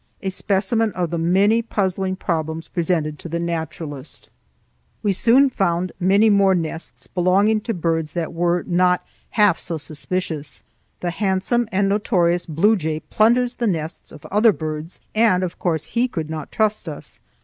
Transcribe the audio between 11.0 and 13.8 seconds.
The handsome and notorious blue jay plunders the